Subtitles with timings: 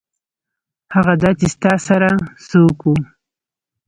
[0.95, 2.09] هغه دا چې ستا سره
[2.49, 2.95] څوک وو.